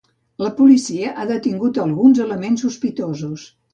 La 0.43 0.49
policia 0.61 1.11
ha 1.23 1.27
detingut 1.33 1.77
alguns 1.85 2.23
elements 2.25 2.67
sospitosos. 2.67 3.45